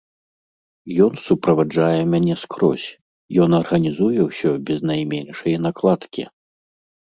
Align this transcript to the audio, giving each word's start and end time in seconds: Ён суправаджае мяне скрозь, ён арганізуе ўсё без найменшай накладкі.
Ён 1.07 1.13
суправаджае 1.25 1.99
мяне 2.13 2.37
скрозь, 2.43 2.85
ён 3.45 3.49
арганізуе 3.59 4.21
ўсё 4.29 4.49
без 4.71 4.79
найменшай 4.93 5.55
накладкі. 5.69 6.23